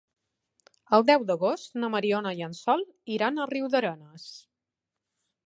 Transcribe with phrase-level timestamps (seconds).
[0.97, 2.85] El deu d'agost na Mariona i en Sol
[3.19, 4.27] iran a Riudarenes.